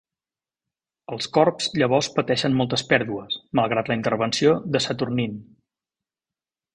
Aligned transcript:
Els 1.15 1.27
Corps 1.35 1.67
llavors 1.81 2.09
pateixen 2.15 2.57
moltes 2.63 2.85
pèrdues, 2.95 3.37
malgrat 3.59 3.91
la 3.93 3.99
intervenció 4.01 4.55
de 4.77 4.83
Saturnyne. 4.89 5.37